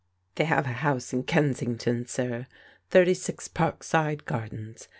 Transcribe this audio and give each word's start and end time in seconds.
"They 0.37 0.45
have 0.45 0.65
a 0.65 0.69
house 0.69 1.13
in 1.13 1.25
Kensington, 1.25 2.07
sir, 2.07 2.47
36 2.89 3.49
Park 3.49 3.83
Side 3.83 4.25
Gardens. 4.25 4.87